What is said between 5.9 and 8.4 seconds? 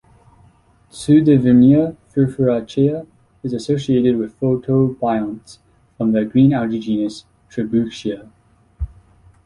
from the green algae genus "Trebouxia".